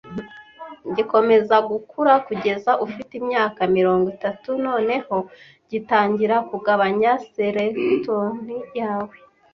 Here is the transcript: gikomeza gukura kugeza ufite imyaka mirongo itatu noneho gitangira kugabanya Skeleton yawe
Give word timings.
gikomeza 0.95 1.55
gukura 1.69 2.13
kugeza 2.27 2.71
ufite 2.85 3.11
imyaka 3.21 3.61
mirongo 3.77 4.05
itatu 4.15 4.49
noneho 4.65 5.17
gitangira 5.71 6.35
kugabanya 6.49 7.11
Skeleton 7.23 8.33
yawe 8.79 9.15